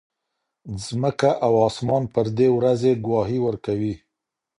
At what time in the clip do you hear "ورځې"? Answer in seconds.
2.57-2.91